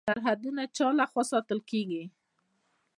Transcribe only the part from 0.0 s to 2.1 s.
سرحدونه چا لخوا ساتل کیږي؟